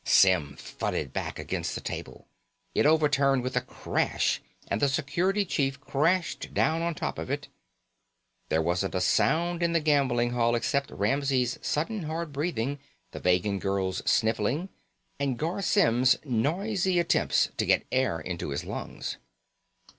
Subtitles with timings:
[0.03, 2.25] Symm thudded back against the table.
[2.73, 7.49] It overturned with a crash and the Security Chief crashed down on top of it.
[8.49, 12.79] There wasn't a sound in the gambling hall except Ramsey's sudden hard breathing,
[13.11, 14.69] the Vegan girl's sniffling,
[15.19, 19.17] and Garr Symm's noisy attempts to get air into his lungs.